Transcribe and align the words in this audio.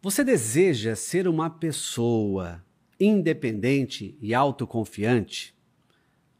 Você 0.00 0.22
deseja 0.22 0.94
ser 0.94 1.26
uma 1.26 1.50
pessoa 1.50 2.64
independente 3.00 4.16
e 4.20 4.32
autoconfiante? 4.32 5.52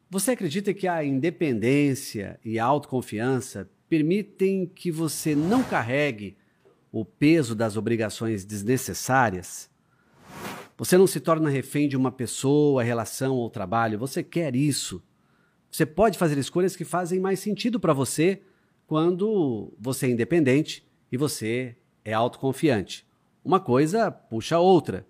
Você 0.08 0.31
acredita 0.31 0.73
que 0.73 0.87
a 0.87 1.04
independência 1.04 2.38
e 2.44 2.56
a 2.56 2.64
autoconfiança 2.64 3.68
permitem 3.88 4.64
que 4.64 4.92
você 4.92 5.34
não 5.34 5.64
carregue 5.64 6.36
o 6.92 7.04
peso 7.04 7.52
das 7.56 7.76
obrigações 7.76 8.44
desnecessárias? 8.44 9.68
Você 10.77 10.96
não 10.96 11.09
se 11.09 11.18
torna 11.18 11.50
refém 11.50 11.88
de 11.88 11.96
uma 11.96 12.12
pessoa, 12.12 12.84
relação 12.84 13.34
ou 13.34 13.50
trabalho, 13.50 13.98
você 13.98 14.22
quer 14.22 14.54
isso. 14.54 15.02
Você 15.68 15.84
pode 15.84 16.16
fazer 16.16 16.38
escolhas 16.38 16.77
que 16.77 16.84
fazem 16.84 17.18
mais 17.18 17.40
sentido 17.40 17.80
para 17.80 17.93
você 17.93 18.40
quando 18.86 19.75
você 19.80 20.06
é 20.06 20.11
independente 20.11 20.86
e 21.11 21.16
você 21.16 21.75
é 22.04 22.12
autoconfiante. 22.12 23.07
Uma 23.49 23.59
coisa 23.59 24.11
puxa 24.11 24.57
a 24.57 24.61
outra. 24.61 25.07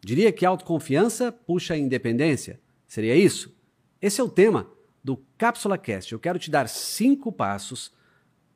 Diria 0.00 0.30
que 0.30 0.46
autoconfiança 0.46 1.32
puxa 1.32 1.74
a 1.74 1.76
independência. 1.76 2.60
Seria 2.86 3.16
isso? 3.16 3.52
Esse 4.00 4.20
é 4.20 4.24
o 4.24 4.28
tema 4.28 4.70
do 5.02 5.16
Cápsula 5.36 5.76
Cast. 5.76 6.12
Eu 6.12 6.20
quero 6.20 6.38
te 6.38 6.52
dar 6.52 6.68
cinco 6.68 7.32
passos 7.32 7.92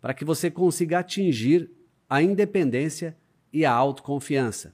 para 0.00 0.14
que 0.14 0.24
você 0.24 0.52
consiga 0.52 1.00
atingir 1.00 1.68
a 2.08 2.22
independência 2.22 3.16
e 3.52 3.64
a 3.64 3.72
autoconfiança. 3.72 4.72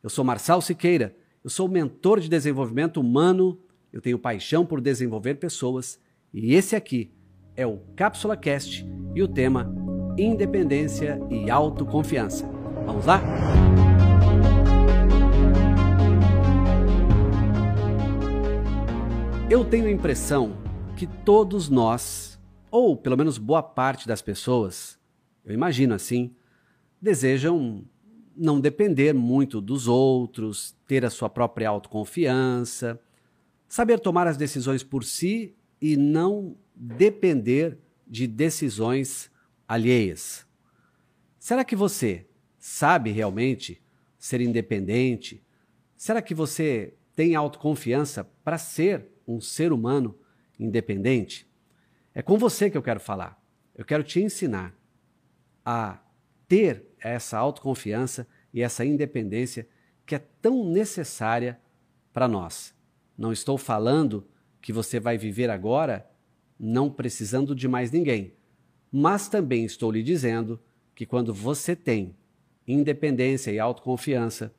Eu 0.00 0.08
sou 0.08 0.24
Marçal 0.24 0.62
Siqueira, 0.62 1.16
eu 1.42 1.50
sou 1.50 1.66
mentor 1.66 2.20
de 2.20 2.28
desenvolvimento 2.28 3.00
humano, 3.00 3.60
eu 3.92 4.00
tenho 4.00 4.16
paixão 4.16 4.64
por 4.64 4.80
desenvolver 4.80 5.40
pessoas 5.40 5.98
e 6.32 6.54
esse 6.54 6.76
aqui 6.76 7.10
é 7.56 7.66
o 7.66 7.78
Cápsula 7.96 8.36
Cast 8.36 8.86
e 9.12 9.20
o 9.24 9.26
tema 9.26 9.74
Independência 10.16 11.20
e 11.28 11.50
Autoconfiança. 11.50 12.51
Vamos 12.86 13.06
lá? 13.06 13.20
Eu 19.50 19.64
tenho 19.64 19.86
a 19.86 19.90
impressão 19.90 20.56
que 20.96 21.06
todos 21.06 21.68
nós, 21.68 22.40
ou 22.70 22.96
pelo 22.96 23.16
menos 23.16 23.36
boa 23.38 23.62
parte 23.62 24.08
das 24.08 24.22
pessoas, 24.22 24.98
eu 25.44 25.52
imagino 25.52 25.94
assim, 25.94 26.34
desejam 27.00 27.84
não 28.36 28.60
depender 28.60 29.12
muito 29.12 29.60
dos 29.60 29.88
outros, 29.88 30.74
ter 30.86 31.04
a 31.04 31.10
sua 31.10 31.28
própria 31.28 31.68
autoconfiança, 31.68 32.98
saber 33.68 34.00
tomar 34.00 34.26
as 34.26 34.36
decisões 34.36 34.82
por 34.82 35.04
si 35.04 35.54
e 35.80 35.96
não 35.96 36.56
depender 36.74 37.78
de 38.06 38.26
decisões 38.26 39.30
alheias. 39.68 40.46
Será 41.38 41.64
que 41.64 41.76
você 41.76 42.26
sabe 42.62 43.10
realmente 43.10 43.82
ser 44.16 44.40
independente? 44.40 45.44
Será 45.96 46.22
que 46.22 46.32
você 46.32 46.94
tem 47.12 47.34
autoconfiança 47.34 48.22
para 48.44 48.56
ser 48.56 49.08
um 49.26 49.40
ser 49.40 49.72
humano 49.72 50.16
independente? 50.60 51.44
É 52.14 52.22
com 52.22 52.38
você 52.38 52.70
que 52.70 52.78
eu 52.78 52.82
quero 52.82 53.00
falar. 53.00 53.36
Eu 53.74 53.84
quero 53.84 54.04
te 54.04 54.20
ensinar 54.20 54.78
a 55.64 56.00
ter 56.46 56.86
essa 57.00 57.36
autoconfiança 57.36 58.28
e 58.54 58.62
essa 58.62 58.84
independência 58.84 59.68
que 60.06 60.14
é 60.14 60.20
tão 60.20 60.64
necessária 60.70 61.60
para 62.12 62.28
nós. 62.28 62.72
Não 63.18 63.32
estou 63.32 63.58
falando 63.58 64.24
que 64.60 64.72
você 64.72 65.00
vai 65.00 65.18
viver 65.18 65.50
agora 65.50 66.08
não 66.60 66.88
precisando 66.88 67.56
de 67.56 67.66
mais 67.66 67.90
ninguém, 67.90 68.36
mas 68.92 69.28
também 69.28 69.64
estou 69.64 69.90
lhe 69.90 70.02
dizendo 70.02 70.60
que 70.94 71.04
quando 71.04 71.34
você 71.34 71.74
tem 71.74 72.14
independência 72.66 73.50
e 73.50 73.58
autoconfiança, 73.58 74.54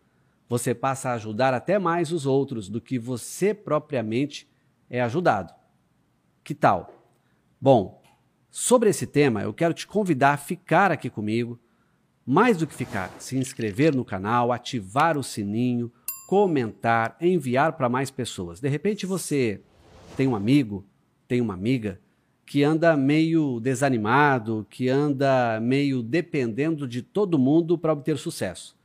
você 0.48 0.74
passa 0.74 1.10
a 1.10 1.14
ajudar 1.14 1.54
até 1.54 1.80
mais 1.80 2.12
os 2.12 2.26
outros 2.26 2.70
do 2.70 2.82
que 2.82 3.00
você 3.00 3.54
propriamente 3.54 4.48
é 4.90 5.02
ajudado. 5.02 5.54
Que 6.44 6.54
tal? 6.54 6.94
Bom, 7.60 8.02
sobre 8.52 8.90
esse 8.90 9.08
tema, 9.08 9.42
eu 9.42 9.54
quero 9.54 9.74
te 9.74 9.88
convidar 9.88 10.34
a 10.34 10.38
ficar 10.38 10.92
aqui 10.92 11.10
comigo. 11.10 11.60
Mais 12.26 12.58
do 12.58 12.68
que 12.68 12.74
ficar, 12.74 13.10
se 13.20 13.38
inscrever 13.38 13.96
no 13.96 14.06
canal, 14.06 14.52
ativar 14.52 15.18
o 15.18 15.24
sininho, 15.24 15.92
comentar, 16.28 17.18
enviar 17.20 17.74
para 17.74 17.90
mais 17.90 18.12
pessoas. 18.12 18.60
De 18.60 18.70
repente 18.70 19.06
você 19.06 19.62
tem 20.16 20.28
um 20.28 20.36
amigo, 20.36 20.86
tem 21.28 21.42
uma 21.42 21.54
amiga 21.54 22.00
que 22.46 22.64
anda 22.64 22.96
meio 22.98 23.60
desanimado, 23.60 24.66
que 24.70 24.90
anda 24.90 25.60
meio 25.60 26.04
dependendo 26.04 26.88
de 26.88 27.02
todo 27.02 27.40
mundo 27.40 27.78
para 27.78 27.94
obter 27.94 28.18
sucesso. 28.18 28.78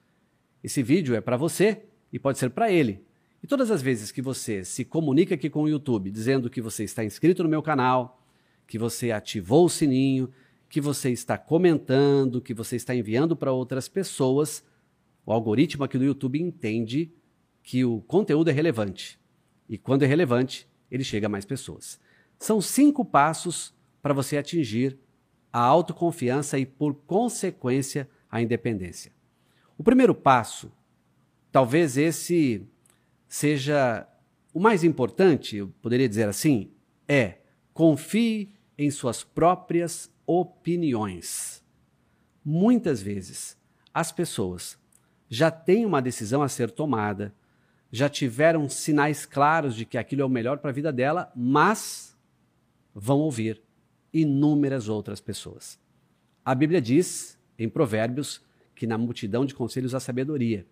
Esse 0.62 0.82
vídeo 0.82 1.14
é 1.14 1.20
para 1.20 1.36
você 1.36 1.82
e 2.12 2.18
pode 2.18 2.38
ser 2.38 2.50
para 2.50 2.70
ele. 2.70 3.04
E 3.42 3.46
todas 3.46 3.70
as 3.70 3.82
vezes 3.82 4.10
que 4.10 4.22
você 4.22 4.64
se 4.64 4.84
comunica 4.84 5.34
aqui 5.34 5.48
com 5.48 5.62
o 5.62 5.68
YouTube 5.68 6.10
dizendo 6.10 6.50
que 6.50 6.60
você 6.60 6.84
está 6.84 7.04
inscrito 7.04 7.42
no 7.42 7.48
meu 7.48 7.62
canal, 7.62 8.20
que 8.66 8.78
você 8.78 9.10
ativou 9.12 9.64
o 9.64 9.68
sininho, 9.68 10.30
que 10.68 10.80
você 10.80 11.10
está 11.10 11.38
comentando, 11.38 12.40
que 12.40 12.52
você 12.52 12.76
está 12.76 12.94
enviando 12.94 13.36
para 13.36 13.52
outras 13.52 13.88
pessoas, 13.88 14.64
o 15.24 15.32
algoritmo 15.32 15.84
aqui 15.84 15.98
do 15.98 16.04
YouTube 16.04 16.40
entende 16.40 17.12
que 17.62 17.84
o 17.84 18.00
conteúdo 18.02 18.50
é 18.50 18.52
relevante. 18.52 19.18
E 19.68 19.78
quando 19.78 20.02
é 20.02 20.06
relevante, 20.06 20.66
ele 20.90 21.04
chega 21.04 21.26
a 21.26 21.30
mais 21.30 21.44
pessoas. 21.44 22.00
São 22.38 22.60
cinco 22.60 23.04
passos 23.04 23.74
para 24.00 24.14
você 24.14 24.36
atingir 24.36 24.98
a 25.52 25.60
autoconfiança 25.60 26.58
e, 26.58 26.64
por 26.64 26.94
consequência, 26.94 28.08
a 28.30 28.40
independência. 28.40 29.12
O 29.76 29.82
primeiro 29.82 30.14
passo, 30.14 30.70
talvez 31.50 31.96
esse 31.96 32.66
seja 33.26 34.06
o 34.52 34.60
mais 34.60 34.84
importante, 34.84 35.56
eu 35.56 35.68
poderia 35.82 36.08
dizer 36.08 36.28
assim, 36.28 36.70
é 37.06 37.38
confie 37.72 38.52
em 38.76 38.90
suas 38.90 39.22
próprias 39.22 40.10
opiniões. 40.26 41.62
Muitas 42.44 43.00
vezes, 43.00 43.56
as 43.92 44.10
pessoas 44.10 44.78
já 45.28 45.50
têm 45.50 45.84
uma 45.84 46.02
decisão 46.02 46.42
a 46.42 46.48
ser 46.48 46.70
tomada, 46.70 47.34
já 47.90 48.08
tiveram 48.08 48.68
sinais 48.68 49.24
claros 49.24 49.74
de 49.74 49.84
que 49.84 49.98
aquilo 49.98 50.22
é 50.22 50.24
o 50.24 50.28
melhor 50.28 50.58
para 50.58 50.70
a 50.70 50.74
vida 50.74 50.92
dela, 50.92 51.32
mas 51.36 52.17
vão 52.98 53.20
ouvir 53.20 53.62
inúmeras 54.12 54.88
outras 54.88 55.20
pessoas. 55.20 55.78
A 56.44 56.54
Bíblia 56.54 56.80
diz, 56.80 57.38
em 57.58 57.68
Provérbios, 57.68 58.42
que 58.74 58.86
na 58.86 58.98
multidão 58.98 59.44
de 59.44 59.54
conselhos 59.54 59.94
há 59.94 60.00
sabedoria. 60.00 60.66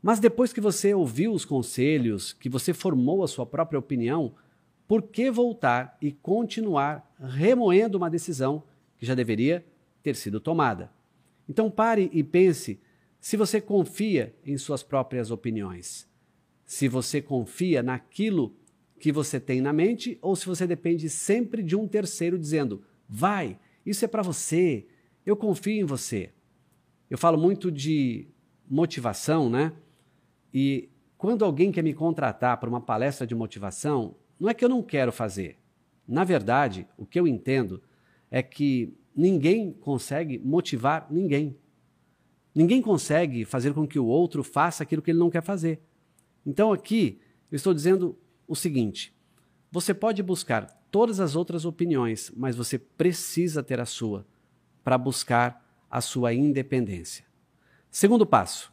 Mas 0.00 0.20
depois 0.20 0.52
que 0.52 0.60
você 0.60 0.94
ouviu 0.94 1.32
os 1.32 1.44
conselhos, 1.44 2.32
que 2.32 2.48
você 2.48 2.72
formou 2.72 3.24
a 3.24 3.28
sua 3.28 3.44
própria 3.44 3.78
opinião, 3.78 4.34
por 4.86 5.02
que 5.02 5.30
voltar 5.30 5.98
e 6.00 6.12
continuar 6.12 7.14
remoendo 7.20 7.98
uma 7.98 8.08
decisão 8.08 8.62
que 8.96 9.04
já 9.04 9.14
deveria 9.14 9.66
ter 10.02 10.14
sido 10.14 10.40
tomada? 10.40 10.92
Então 11.48 11.70
pare 11.70 12.08
e 12.12 12.22
pense 12.22 12.80
se 13.20 13.36
você 13.36 13.60
confia 13.60 14.34
em 14.44 14.56
suas 14.56 14.82
próprias 14.82 15.30
opiniões, 15.30 16.08
se 16.64 16.86
você 16.86 17.20
confia 17.20 17.82
naquilo 17.82 18.54
que 18.98 19.12
você 19.12 19.38
tem 19.38 19.60
na 19.60 19.72
mente 19.72 20.18
ou 20.20 20.34
se 20.34 20.46
você 20.46 20.66
depende 20.66 21.08
sempre 21.08 21.62
de 21.62 21.76
um 21.76 21.86
terceiro 21.86 22.38
dizendo: 22.38 22.82
vai, 23.08 23.58
isso 23.84 24.04
é 24.04 24.08
para 24.08 24.22
você, 24.22 24.86
eu 25.24 25.36
confio 25.36 25.80
em 25.80 25.84
você. 25.84 26.30
Eu 27.08 27.16
falo 27.16 27.38
muito 27.38 27.70
de 27.70 28.28
motivação, 28.68 29.48
né? 29.48 29.72
E 30.52 30.90
quando 31.16 31.44
alguém 31.44 31.72
quer 31.72 31.82
me 31.82 31.94
contratar 31.94 32.58
para 32.58 32.68
uma 32.68 32.80
palestra 32.80 33.26
de 33.26 33.34
motivação, 33.34 34.14
não 34.38 34.48
é 34.48 34.54
que 34.54 34.64
eu 34.64 34.68
não 34.68 34.82
quero 34.82 35.10
fazer. 35.10 35.58
Na 36.06 36.24
verdade, 36.24 36.86
o 36.96 37.04
que 37.04 37.18
eu 37.18 37.26
entendo 37.26 37.82
é 38.30 38.42
que 38.42 38.94
ninguém 39.14 39.72
consegue 39.72 40.38
motivar 40.38 41.06
ninguém. 41.10 41.56
Ninguém 42.54 42.80
consegue 42.80 43.44
fazer 43.44 43.72
com 43.72 43.86
que 43.86 43.98
o 43.98 44.06
outro 44.06 44.42
faça 44.42 44.82
aquilo 44.82 45.02
que 45.02 45.10
ele 45.10 45.18
não 45.18 45.30
quer 45.30 45.42
fazer. 45.42 45.80
Então 46.44 46.72
aqui 46.72 47.20
eu 47.50 47.56
estou 47.56 47.74
dizendo 47.74 48.18
o 48.48 48.56
seguinte: 48.56 49.14
você 49.70 49.92
pode 49.92 50.22
buscar 50.22 50.66
todas 50.90 51.20
as 51.20 51.36
outras 51.36 51.64
opiniões, 51.64 52.32
mas 52.34 52.56
você 52.56 52.78
precisa 52.78 53.62
ter 53.62 53.78
a 53.78 53.86
sua 53.86 54.26
para 54.82 54.96
buscar 54.96 55.64
a 55.90 56.00
sua 56.00 56.32
independência. 56.32 57.24
Segundo 57.90 58.24
passo: 58.24 58.72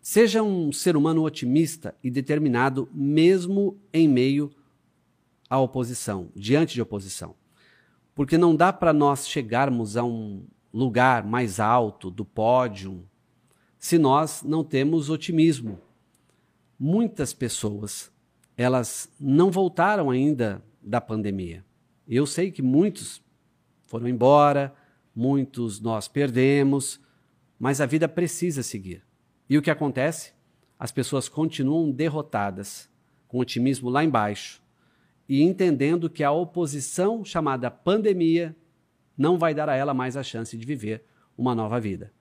seja 0.00 0.42
um 0.42 0.72
ser 0.72 0.96
humano 0.96 1.22
otimista 1.22 1.94
e 2.02 2.10
determinado, 2.10 2.88
mesmo 2.92 3.78
em 3.92 4.08
meio 4.08 4.50
à 5.48 5.58
oposição, 5.58 6.30
diante 6.34 6.74
de 6.74 6.82
oposição. 6.82 7.34
Porque 8.14 8.38
não 8.38 8.56
dá 8.56 8.72
para 8.72 8.92
nós 8.92 9.28
chegarmos 9.28 9.96
a 9.96 10.04
um 10.04 10.44
lugar 10.72 11.24
mais 11.24 11.58
alto 11.58 12.10
do 12.10 12.24
pódio 12.24 13.06
se 13.78 13.98
nós 13.98 14.42
não 14.42 14.62
temos 14.62 15.08
otimismo. 15.08 15.80
Muitas 16.78 17.32
pessoas 17.32 18.12
elas 18.60 19.10
não 19.18 19.50
voltaram 19.50 20.10
ainda 20.10 20.62
da 20.82 21.00
pandemia. 21.00 21.64
Eu 22.06 22.26
sei 22.26 22.50
que 22.50 22.60
muitos 22.60 23.22
foram 23.86 24.06
embora, 24.06 24.74
muitos 25.16 25.80
nós 25.80 26.08
perdemos, 26.08 27.00
mas 27.58 27.80
a 27.80 27.86
vida 27.86 28.06
precisa 28.06 28.62
seguir. 28.62 29.02
E 29.48 29.56
o 29.56 29.62
que 29.62 29.70
acontece? 29.70 30.34
As 30.78 30.92
pessoas 30.92 31.26
continuam 31.26 31.90
derrotadas, 31.90 32.86
com 33.26 33.38
otimismo 33.38 33.88
lá 33.88 34.04
embaixo, 34.04 34.62
e 35.26 35.40
entendendo 35.40 36.10
que 36.10 36.22
a 36.22 36.30
oposição 36.30 37.24
chamada 37.24 37.70
pandemia 37.70 38.54
não 39.16 39.38
vai 39.38 39.54
dar 39.54 39.70
a 39.70 39.74
ela 39.74 39.94
mais 39.94 40.18
a 40.18 40.22
chance 40.22 40.54
de 40.58 40.66
viver 40.66 41.02
uma 41.34 41.54
nova 41.54 41.80
vida. 41.80 42.12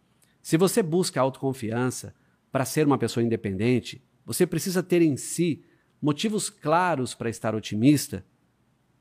Se 0.42 0.56
você 0.56 0.82
busca 0.82 1.20
autoconfiança 1.20 2.16
para 2.50 2.64
ser 2.64 2.88
uma 2.88 2.98
pessoa 2.98 3.26
independente, 3.26 4.02
você 4.26 4.48
precisa 4.48 4.82
ter 4.82 5.02
em 5.02 5.18
si 5.18 5.66
motivos 6.02 6.50
claros 6.50 7.14
para 7.14 7.30
estar 7.30 7.56
otimista, 7.56 8.26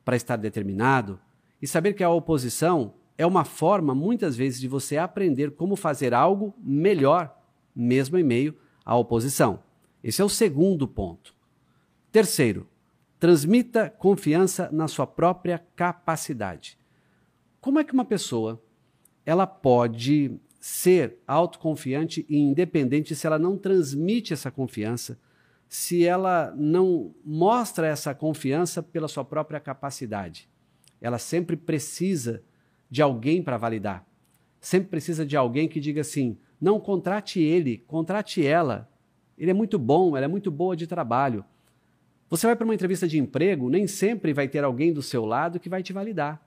para 0.05 0.17
estar 0.17 0.37
determinado 0.37 1.21
e 1.61 1.67
saber 1.67 1.95
que 1.95 2.05
a 2.05 2.11
oposição 2.11 2.95
é 3.17 3.27
uma 3.27 3.45
forma, 3.45 3.95
muitas 3.95 4.37
vezes, 4.37 4.61
de 4.61 4.69
você 4.69 4.97
aprender 4.97 5.53
como 5.53 5.75
fazer 5.75 6.15
algo 6.15 6.55
melhor, 6.59 7.37
mesmo 7.75 8.17
em 8.17 8.23
meio 8.23 8.57
à 8.85 8.97
oposição. 8.97 9.63
Esse 10.03 10.23
é 10.23 10.25
o 10.25 10.29
segundo 10.29 10.87
ponto. 10.87 11.35
Terceiro, 12.13 12.67
transmita 13.19 13.91
confiança 13.91 14.71
na 14.73 14.87
sua 14.87 15.07
própria 15.07 15.59
capacidade. 15.75 16.79
Como 17.61 17.79
é 17.79 17.85
que 17.85 17.93
uma 17.93 18.05
pessoa 18.05 18.63
ela 19.27 19.47
pode 19.47 20.41
ser 20.61 21.19
autoconfiante 21.27 22.25
e 22.29 22.39
independente 22.39 23.15
se 23.15 23.27
ela 23.27 23.39
não 23.39 23.57
transmite 23.57 24.33
essa 24.33 24.51
confiança, 24.51 25.19
se 25.69 26.05
ela 26.05 26.55
não 26.57 27.15
mostra 27.25 27.87
essa 27.87 28.15
confiança 28.15 28.83
pela 28.83 29.07
sua 29.07 29.25
própria 29.25 29.61
capacidade? 29.61 30.49
Ela 31.01 31.19
sempre 31.19 31.57
precisa 31.57 32.43
de 32.91 33.03
alguém 33.03 33.43
para 33.43 33.59
validar. 33.59 34.07
Sempre 34.61 34.89
precisa 34.89 35.25
de 35.25 35.37
alguém 35.37 35.69
que 35.69 35.79
diga 35.79 36.01
assim: 36.01 36.39
não 36.61 36.81
contrate 36.81 37.41
ele, 37.41 37.79
contrate 37.87 38.45
ela. 38.45 38.91
Ele 39.37 39.51
é 39.51 39.55
muito 39.55 39.79
bom, 39.79 40.17
ela 40.17 40.25
é 40.25 40.29
muito 40.29 40.51
boa 40.51 40.75
de 40.75 40.87
trabalho. 40.87 41.45
Você 42.29 42.47
vai 42.47 42.57
para 42.57 42.65
uma 42.65 42.75
entrevista 42.75 43.07
de 43.07 43.19
emprego, 43.19 43.71
nem 43.71 43.87
sempre 43.87 44.33
vai 44.33 44.49
ter 44.49 44.65
alguém 44.65 44.93
do 44.93 45.03
seu 45.03 45.25
lado 45.25 45.61
que 45.61 45.69
vai 45.69 45.83
te 45.83 45.93
validar. 45.93 46.43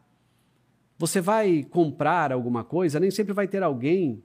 Você 0.98 1.22
vai 1.22 1.64
comprar 1.64 2.32
alguma 2.32 2.64
coisa, 2.64 3.00
nem 3.00 3.10
sempre 3.10 3.34
vai 3.34 3.48
ter 3.48 3.64
alguém 3.64 4.22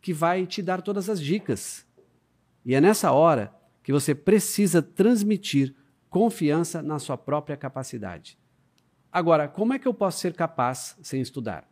que 0.00 0.12
vai 0.12 0.46
te 0.46 0.62
dar 0.62 0.82
todas 0.82 1.08
as 1.08 1.20
dicas. 1.20 1.86
E 2.64 2.74
é 2.74 2.80
nessa 2.80 3.10
hora 3.12 3.52
que 3.82 3.92
você 3.92 4.14
precisa 4.14 4.80
transmitir 4.80 5.74
confiança 6.08 6.82
na 6.82 6.98
sua 6.98 7.16
própria 7.16 7.56
capacidade. 7.56 8.38
Agora, 9.10 9.48
como 9.48 9.72
é 9.72 9.78
que 9.78 9.88
eu 9.88 9.94
posso 9.94 10.18
ser 10.18 10.34
capaz 10.34 10.96
sem 11.02 11.20
estudar? 11.20 11.68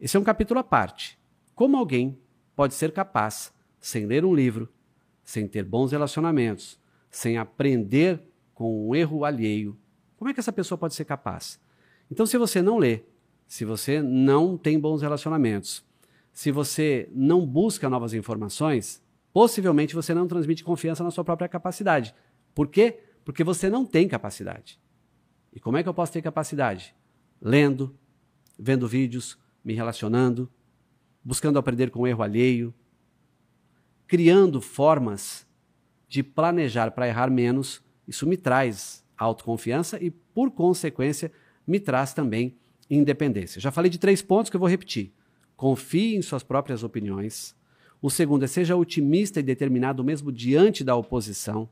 Esse 0.00 0.16
é 0.16 0.20
um 0.20 0.24
capítulo 0.24 0.60
à 0.60 0.64
parte. 0.64 1.18
Como 1.54 1.76
alguém 1.76 2.18
pode 2.54 2.74
ser 2.74 2.92
capaz 2.92 3.52
sem 3.80 4.06
ler 4.06 4.24
um 4.24 4.34
livro, 4.34 4.68
sem 5.22 5.48
ter 5.48 5.64
bons 5.64 5.92
relacionamentos, 5.92 6.78
sem 7.10 7.38
aprender 7.38 8.20
com 8.54 8.88
um 8.88 8.94
erro 8.94 9.24
alheio? 9.24 9.76
Como 10.16 10.30
é 10.30 10.34
que 10.34 10.40
essa 10.40 10.52
pessoa 10.52 10.78
pode 10.78 10.94
ser 10.94 11.04
capaz? 11.04 11.60
Então, 12.10 12.26
se 12.26 12.38
você 12.38 12.60
não 12.60 12.78
lê, 12.78 13.02
se 13.46 13.64
você 13.64 14.02
não 14.02 14.56
tem 14.56 14.78
bons 14.78 15.02
relacionamentos, 15.02 15.84
se 16.32 16.50
você 16.50 17.08
não 17.12 17.46
busca 17.46 17.88
novas 17.88 18.14
informações, 18.14 19.03
possivelmente 19.34 19.96
você 19.96 20.14
não 20.14 20.28
transmite 20.28 20.62
confiança 20.62 21.02
na 21.02 21.10
sua 21.10 21.24
própria 21.24 21.48
capacidade. 21.48 22.14
Por 22.54 22.68
quê? 22.68 23.00
Porque 23.24 23.42
você 23.42 23.68
não 23.68 23.84
tem 23.84 24.06
capacidade. 24.06 24.80
E 25.52 25.58
como 25.58 25.76
é 25.76 25.82
que 25.82 25.88
eu 25.88 25.94
posso 25.94 26.12
ter 26.12 26.22
capacidade? 26.22 26.94
Lendo, 27.42 27.98
vendo 28.56 28.86
vídeos, 28.86 29.36
me 29.64 29.74
relacionando, 29.74 30.48
buscando 31.22 31.58
aprender 31.58 31.90
com 31.90 32.02
o 32.02 32.06
erro 32.06 32.22
alheio, 32.22 32.72
criando 34.06 34.60
formas 34.60 35.44
de 36.08 36.22
planejar 36.22 36.92
para 36.92 37.08
errar 37.08 37.28
menos. 37.28 37.82
Isso 38.06 38.28
me 38.28 38.36
traz 38.36 39.04
autoconfiança 39.18 40.00
e, 40.00 40.12
por 40.12 40.52
consequência, 40.52 41.32
me 41.66 41.80
traz 41.80 42.14
também 42.14 42.56
independência. 42.88 43.60
Já 43.60 43.72
falei 43.72 43.90
de 43.90 43.98
três 43.98 44.22
pontos 44.22 44.48
que 44.48 44.54
eu 44.54 44.60
vou 44.60 44.68
repetir. 44.68 45.12
Confie 45.56 46.14
em 46.14 46.22
suas 46.22 46.44
próprias 46.44 46.84
opiniões. 46.84 47.56
O 48.04 48.10
segundo 48.10 48.44
é 48.44 48.46
seja 48.46 48.76
otimista 48.76 49.40
e 49.40 49.42
determinado 49.42 50.04
mesmo 50.04 50.30
diante 50.30 50.84
da 50.84 50.94
oposição. 50.94 51.66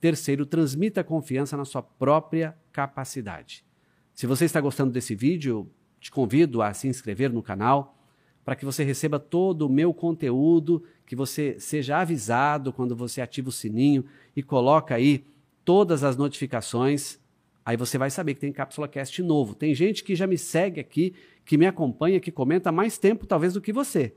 Terceiro, 0.00 0.44
transmita 0.44 1.04
confiança 1.04 1.56
na 1.56 1.64
sua 1.64 1.80
própria 1.80 2.56
capacidade. 2.72 3.64
Se 4.12 4.26
você 4.26 4.46
está 4.46 4.60
gostando 4.60 4.92
desse 4.92 5.14
vídeo, 5.14 5.70
te 6.00 6.10
convido 6.10 6.60
a 6.60 6.74
se 6.74 6.88
inscrever 6.88 7.32
no 7.32 7.40
canal 7.40 7.96
para 8.44 8.56
que 8.56 8.64
você 8.64 8.82
receba 8.82 9.20
todo 9.20 9.62
o 9.62 9.68
meu 9.68 9.94
conteúdo, 9.94 10.82
que 11.06 11.14
você 11.14 11.54
seja 11.60 11.98
avisado 11.98 12.72
quando 12.72 12.96
você 12.96 13.20
ativa 13.20 13.48
o 13.48 13.52
sininho 13.52 14.04
e 14.34 14.42
coloca 14.42 14.92
aí 14.92 15.24
todas 15.64 16.02
as 16.02 16.16
notificações 16.16 17.20
Aí 17.64 17.76
você 17.76 17.98
vai 17.98 18.10
saber 18.10 18.34
que 18.34 18.40
tem 18.40 18.52
Cápsula 18.52 18.86
Cast 18.86 19.20
novo. 19.24 19.52
Tem 19.52 19.74
gente 19.74 20.04
que 20.04 20.14
já 20.14 20.24
me 20.24 20.38
segue 20.38 20.80
aqui, 20.80 21.14
que 21.44 21.58
me 21.58 21.66
acompanha, 21.66 22.20
que 22.20 22.30
comenta 22.30 22.70
mais 22.70 22.96
tempo 22.96 23.26
talvez 23.26 23.54
do 23.54 23.60
que 23.60 23.72
você. 23.72 24.14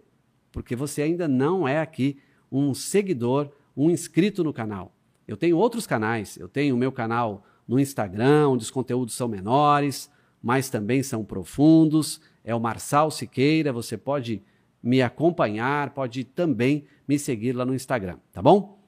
Porque 0.51 0.75
você 0.75 1.01
ainda 1.01 1.27
não 1.27 1.67
é 1.67 1.79
aqui 1.79 2.17
um 2.51 2.73
seguidor, 2.73 3.49
um 3.75 3.89
inscrito 3.89 4.43
no 4.43 4.53
canal. 4.53 4.93
Eu 5.27 5.37
tenho 5.37 5.57
outros 5.57 5.85
canais. 5.85 6.37
Eu 6.37 6.47
tenho 6.47 6.75
o 6.75 6.77
meu 6.77 6.91
canal 6.91 7.43
no 7.67 7.79
Instagram, 7.79 8.49
onde 8.49 8.63
os 8.63 8.71
conteúdos 8.71 9.13
são 9.13 9.27
menores, 9.27 10.09
mas 10.41 10.69
também 10.69 11.03
são 11.03 11.23
profundos. 11.23 12.19
É 12.43 12.53
o 12.55 12.59
Marçal 12.59 13.11
Siqueira. 13.11 13.71
Você 13.71 13.95
pode 13.95 14.41
me 14.81 15.01
acompanhar, 15.01 15.91
pode 15.91 16.23
também 16.23 16.85
me 17.07 17.19
seguir 17.19 17.53
lá 17.53 17.65
no 17.65 17.75
Instagram, 17.75 18.17
tá 18.31 18.41
bom? 18.41 18.81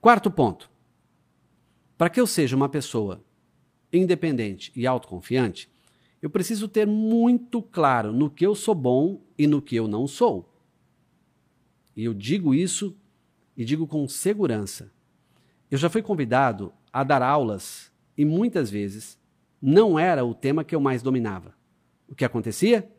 Quarto 0.00 0.30
ponto. 0.30 0.70
Para 1.96 2.10
que 2.10 2.20
eu 2.20 2.26
seja 2.26 2.54
uma 2.54 2.68
pessoa 2.68 3.24
independente 3.92 4.72
e 4.76 4.86
autoconfiante, 4.86 5.70
eu 6.20 6.28
preciso 6.28 6.68
ter 6.68 6.86
muito 6.86 7.62
claro 7.62 8.12
no 8.12 8.30
que 8.30 8.46
eu 8.46 8.54
sou 8.54 8.74
bom 8.74 9.22
e 9.38 9.46
no 9.46 9.62
que 9.62 9.76
eu 9.76 9.88
não 9.88 10.06
sou. 10.06 10.53
E 11.96 12.04
eu 12.04 12.14
digo 12.14 12.54
isso 12.54 12.96
e 13.56 13.64
digo 13.64 13.86
com 13.86 14.06
segurança. 14.08 14.90
Eu 15.70 15.78
já 15.78 15.88
fui 15.88 16.02
convidado 16.02 16.72
a 16.92 17.04
dar 17.04 17.22
aulas 17.22 17.92
e 18.16 18.24
muitas 18.24 18.70
vezes 18.70 19.18
não 19.60 19.98
era 19.98 20.24
o 20.24 20.34
tema 20.34 20.64
que 20.64 20.74
eu 20.74 20.80
mais 20.80 21.02
dominava. 21.02 21.54
O 22.08 22.14
que 22.14 22.24
acontecia? 22.24 22.90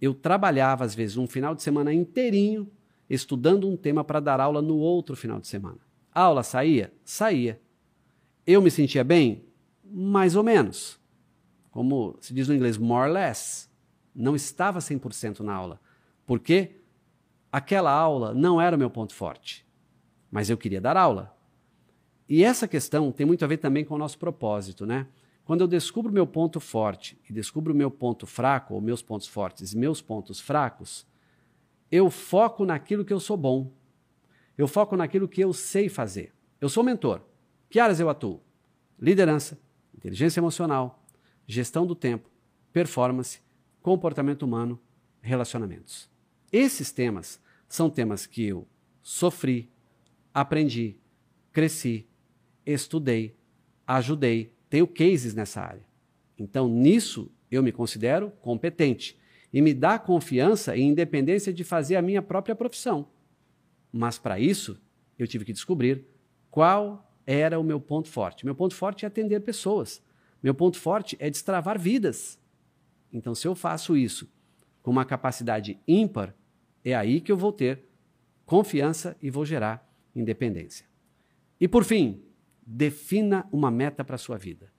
Eu 0.00 0.14
trabalhava, 0.14 0.84
às 0.84 0.94
vezes, 0.94 1.16
um 1.16 1.26
final 1.26 1.54
de 1.54 1.62
semana 1.62 1.92
inteirinho 1.92 2.70
estudando 3.08 3.68
um 3.68 3.76
tema 3.76 4.02
para 4.02 4.20
dar 4.20 4.40
aula 4.40 4.62
no 4.62 4.76
outro 4.78 5.14
final 5.14 5.38
de 5.38 5.46
semana. 5.46 5.78
A 6.12 6.22
aula 6.22 6.42
saía? 6.42 6.92
Saía. 7.04 7.60
Eu 8.46 8.60
me 8.60 8.70
sentia 8.70 9.04
bem? 9.04 9.44
mais 9.92 10.34
ou 10.34 10.42
menos. 10.42 10.98
Como 11.70 12.16
se 12.20 12.32
diz 12.32 12.48
no 12.48 12.54
inglês, 12.54 12.78
more 12.78 13.08
or 13.08 13.12
less. 13.12 13.68
Não 14.14 14.34
estava 14.34 14.78
100% 14.78 15.40
na 15.40 15.54
aula. 15.54 15.80
Porque 16.26 16.76
aquela 17.52 17.92
aula 17.92 18.32
não 18.32 18.58
era 18.58 18.74
o 18.74 18.78
meu 18.78 18.88
ponto 18.88 19.14
forte. 19.14 19.66
Mas 20.30 20.48
eu 20.48 20.56
queria 20.56 20.80
dar 20.80 20.96
aula. 20.96 21.36
E 22.26 22.42
essa 22.42 22.66
questão 22.66 23.12
tem 23.12 23.26
muito 23.26 23.44
a 23.44 23.48
ver 23.48 23.58
também 23.58 23.84
com 23.84 23.94
o 23.94 23.98
nosso 23.98 24.18
propósito, 24.18 24.86
né? 24.86 25.06
Quando 25.44 25.60
eu 25.60 25.68
descubro 25.68 26.10
meu 26.10 26.26
ponto 26.26 26.58
forte 26.58 27.20
e 27.28 27.32
descubro 27.32 27.74
meu 27.74 27.90
ponto 27.90 28.26
fraco, 28.26 28.72
ou 28.72 28.80
meus 28.80 29.02
pontos 29.02 29.26
fortes 29.26 29.72
e 29.72 29.76
meus 29.76 30.00
pontos 30.00 30.40
fracos, 30.40 31.06
eu 31.90 32.08
foco 32.10 32.64
naquilo 32.64 33.04
que 33.04 33.12
eu 33.12 33.20
sou 33.20 33.36
bom. 33.36 33.70
Eu 34.56 34.66
foco 34.66 34.96
naquilo 34.96 35.28
que 35.28 35.42
eu 35.42 35.52
sei 35.52 35.90
fazer. 35.90 36.32
Eu 36.60 36.70
sou 36.70 36.82
mentor. 36.82 37.20
Que 37.68 37.80
áreas 37.80 38.00
eu 38.00 38.08
atuo? 38.08 38.40
Liderança, 38.98 39.58
inteligência 39.94 40.40
emocional, 40.40 41.04
gestão 41.46 41.84
do 41.84 41.94
tempo, 41.94 42.30
performance, 42.72 43.40
comportamento 43.82 44.44
humano, 44.44 44.80
relacionamentos. 45.20 46.08
Esses 46.52 46.92
temas 46.92 47.41
são 47.72 47.88
temas 47.88 48.26
que 48.26 48.44
eu 48.44 48.68
sofri, 49.00 49.72
aprendi, 50.34 50.98
cresci, 51.50 52.06
estudei, 52.66 53.34
ajudei, 53.86 54.52
tenho 54.68 54.86
cases 54.86 55.32
nessa 55.32 55.62
área. 55.62 55.86
Então, 56.38 56.68
nisso, 56.68 57.32
eu 57.50 57.62
me 57.62 57.72
considero 57.72 58.30
competente 58.42 59.18
e 59.50 59.62
me 59.62 59.72
dá 59.72 59.98
confiança 59.98 60.76
e 60.76 60.82
independência 60.82 61.50
de 61.50 61.64
fazer 61.64 61.96
a 61.96 62.02
minha 62.02 62.20
própria 62.20 62.54
profissão. 62.54 63.08
Mas 63.90 64.18
para 64.18 64.38
isso, 64.38 64.78
eu 65.18 65.26
tive 65.26 65.46
que 65.46 65.52
descobrir 65.54 66.04
qual 66.50 67.10
era 67.26 67.58
o 67.58 67.64
meu 67.64 67.80
ponto 67.80 68.10
forte. 68.10 68.44
Meu 68.44 68.54
ponto 68.54 68.74
forte 68.74 69.06
é 69.06 69.08
atender 69.08 69.40
pessoas. 69.40 70.02
Meu 70.42 70.54
ponto 70.54 70.78
forte 70.78 71.16
é 71.18 71.30
destravar 71.30 71.80
vidas. 71.80 72.38
Então, 73.10 73.34
se 73.34 73.48
eu 73.48 73.54
faço 73.54 73.96
isso 73.96 74.30
com 74.82 74.90
uma 74.90 75.06
capacidade 75.06 75.80
ímpar, 75.88 76.34
é 76.84 76.94
aí 76.94 77.20
que 77.20 77.30
eu 77.30 77.36
vou 77.36 77.52
ter 77.52 77.84
confiança 78.44 79.16
e 79.22 79.30
vou 79.30 79.44
gerar 79.44 79.88
independência. 80.14 80.86
E 81.60 81.68
por 81.68 81.84
fim, 81.84 82.22
defina 82.66 83.46
uma 83.52 83.70
meta 83.70 84.04
para 84.04 84.16
a 84.16 84.18
sua 84.18 84.36
vida. 84.36 84.72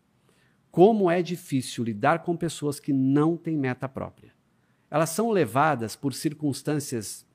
Como 0.70 1.10
é 1.10 1.22
difícil 1.22 1.84
lidar 1.84 2.24
com 2.24 2.36
pessoas 2.36 2.80
que 2.80 2.92
não 2.92 3.38
têm 3.38 3.58
meta 3.58 3.88
própria. 3.88 4.34
Elas 4.90 5.10
são 5.10 5.32
levadas 5.32 5.96
por 5.96 6.14
circunstâncias 6.14 7.26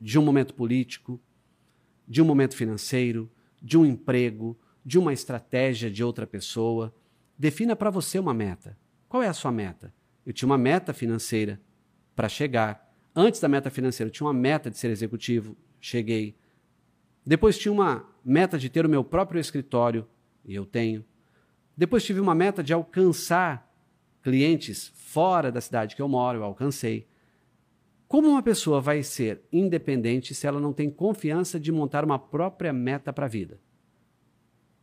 de 0.00 0.18
um 0.18 0.22
momento 0.22 0.54
político, 0.54 1.20
de 2.06 2.22
um 2.22 2.24
momento 2.24 2.56
financeiro, 2.56 3.30
de 3.60 3.76
um 3.76 3.84
emprego, 3.84 4.58
de 4.84 4.98
uma 4.98 5.12
estratégia 5.12 5.90
de 5.90 6.04
outra 6.04 6.26
pessoa. 6.26 6.94
Defina 7.38 7.74
para 7.74 7.90
você 7.90 8.18
uma 8.18 8.34
meta. 8.34 8.78
Qual 9.08 9.22
é 9.22 9.28
a 9.28 9.32
sua 9.32 9.50
meta? 9.50 9.92
Eu 10.24 10.32
tinha 10.32 10.46
uma 10.46 10.58
meta 10.58 10.92
financeira 10.92 11.60
para 12.14 12.28
chegar. 12.28 12.85
Antes 13.18 13.40
da 13.40 13.48
meta 13.48 13.70
financeira, 13.70 14.08
eu 14.08 14.12
tinha 14.12 14.26
uma 14.26 14.34
meta 14.34 14.68
de 14.68 14.76
ser 14.76 14.90
executivo, 14.90 15.56
cheguei. 15.80 16.36
Depois 17.24 17.56
tinha 17.56 17.72
uma 17.72 18.06
meta 18.22 18.58
de 18.58 18.68
ter 18.68 18.84
o 18.84 18.90
meu 18.90 19.02
próprio 19.02 19.40
escritório, 19.40 20.06
e 20.44 20.54
eu 20.54 20.66
tenho. 20.66 21.02
Depois 21.74 22.04
tive 22.04 22.20
uma 22.20 22.34
meta 22.34 22.62
de 22.62 22.74
alcançar 22.74 23.74
clientes 24.22 24.92
fora 24.94 25.50
da 25.50 25.62
cidade 25.62 25.96
que 25.96 26.02
eu 26.02 26.08
moro, 26.08 26.40
eu 26.40 26.44
alcancei. 26.44 27.08
Como 28.06 28.28
uma 28.28 28.42
pessoa 28.42 28.82
vai 28.82 29.02
ser 29.02 29.40
independente 29.50 30.34
se 30.34 30.46
ela 30.46 30.60
não 30.60 30.74
tem 30.74 30.90
confiança 30.90 31.58
de 31.58 31.72
montar 31.72 32.04
uma 32.04 32.18
própria 32.18 32.72
meta 32.72 33.14
para 33.14 33.24
a 33.24 33.30
vida? 33.30 33.58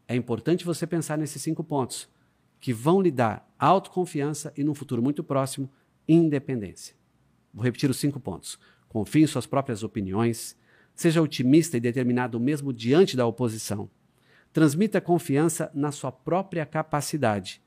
É 0.07 0.15
importante 0.15 0.65
você 0.65 0.87
pensar 0.87 1.19
nesses 1.19 1.39
cinco 1.39 1.63
pontos, 1.63 2.09
que 2.59 2.73
vão 2.73 2.99
lhe 2.99 3.11
dar 3.11 3.47
autoconfiança 3.59 4.51
e, 4.57 4.63
num 4.63 4.73
futuro 4.73 5.03
muito 5.03 5.23
próximo, 5.23 5.69
independência. 6.07 7.02
Vou 7.53 7.63
repetir 7.63 7.89
os 7.89 7.98
cinco 7.98 8.19
pontos. 8.19 8.57
Confie 8.88 9.24
em 9.24 9.27
suas 9.27 9.45
próprias 9.45 9.83
opiniões, 9.83 10.57
seja 10.95 11.22
otimista 11.22 11.77
e 11.77 11.79
determinado 11.79 12.39
mesmo 12.39 12.74
diante 12.74 13.15
da 13.15 13.25
oposição. 13.25 13.89
Transmita 14.51 15.01
confiança 15.01 15.72
na 15.74 15.91
sua 15.91 16.12
própria 16.12 16.65
capacidade. 16.65 17.62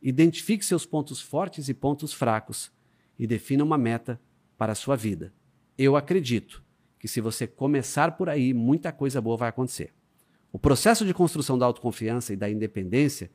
Identifique 0.00 0.64
seus 0.64 0.86
pontos 0.86 1.20
fortes 1.20 1.68
e 1.68 1.74
pontos 1.74 2.12
fracos 2.12 2.70
e 3.18 3.26
defina 3.26 3.64
uma 3.64 3.76
meta 3.76 4.20
para 4.56 4.72
a 4.72 4.76
sua 4.76 4.96
vida. 4.96 5.32
Eu 5.76 5.96
acredito 5.96 6.62
que 6.98 7.08
se 7.08 7.20
você 7.20 7.46
começar 7.46 8.16
por 8.16 8.28
aí, 8.28 8.52
muita 8.52 8.92
coisa 8.92 9.20
boa 9.20 9.36
vai 9.36 9.48
acontecer. 9.48 9.92
O 10.52 10.58
processo 10.58 11.04
de 11.04 11.12
construção 11.12 11.58
da 11.58 11.66
autoconfiança 11.66 12.32
e 12.32 12.36
da 12.36 12.50
independência 12.50 13.30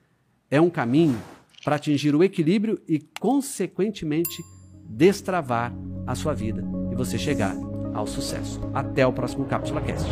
é 0.50 0.60
um 0.60 0.70
caminho 0.70 1.22
para 1.64 1.76
atingir 1.76 2.16
o 2.16 2.24
equilíbrio 2.24 2.82
e, 2.88 3.00
consequentemente, 3.20 4.42
destravar 4.84 5.74
a 6.06 6.16
sua 6.16 6.34
vida 6.34 6.64
e 6.92 6.96
você 6.96 7.18
chegar 7.18 7.56
ao 7.94 8.08
sucesso. 8.08 8.60
Até 8.74 9.06
o 9.06 9.14
próximo 9.14 9.46
Cápsula 9.46 9.82
Cast. 9.82 10.10